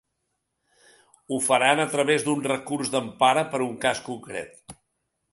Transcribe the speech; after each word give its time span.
Ho 1.33 1.37
faran 1.47 1.81
a 1.83 1.85
través 1.91 2.25
d’un 2.27 2.41
recurs 2.47 2.91
d’empara 2.95 3.43
per 3.51 3.61
un 3.67 3.75
cas 3.85 4.01
concret. 4.07 4.77